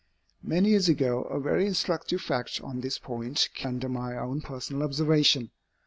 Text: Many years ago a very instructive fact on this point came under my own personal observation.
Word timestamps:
Many 0.41 0.69
years 0.69 0.89
ago 0.89 1.25
a 1.25 1.39
very 1.39 1.67
instructive 1.67 2.21
fact 2.21 2.59
on 2.63 2.81
this 2.81 2.97
point 2.97 3.49
came 3.53 3.73
under 3.73 3.87
my 3.87 4.17
own 4.17 4.41
personal 4.41 4.81
observation. 4.81 5.51